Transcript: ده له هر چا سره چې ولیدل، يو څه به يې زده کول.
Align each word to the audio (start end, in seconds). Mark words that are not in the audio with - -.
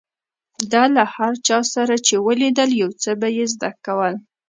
ده 0.71 0.83
له 0.95 1.03
هر 1.15 1.33
چا 1.47 1.59
سره 1.73 1.95
چې 2.05 2.15
ولیدل، 2.27 2.69
يو 2.81 2.89
څه 3.01 3.11
به 3.19 3.27
يې 3.37 3.45
زده 3.53 3.71
کول. 3.85 4.13